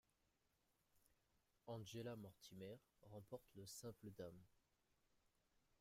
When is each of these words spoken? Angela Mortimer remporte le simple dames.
Angela 1.67 2.15
Mortimer 2.15 2.79
remporte 3.03 3.45
le 3.53 3.67
simple 3.67 4.09
dames. 4.17 4.43